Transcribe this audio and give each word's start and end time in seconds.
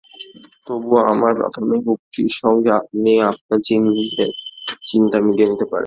তবু 0.67 0.91
আমার 1.11 1.31
প্রাথমিক 1.39 1.83
উক্তির 1.93 2.31
সঙ্গে 2.41 2.69
আপনি 2.79 3.11
আপনার 3.31 3.59
নিজের 3.89 4.29
চিন্তা 4.89 5.17
মিলিয়ে 5.25 5.49
নিতে 5.51 5.65
পারেন। 5.65 5.79